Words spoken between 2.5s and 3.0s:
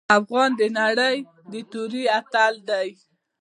دی.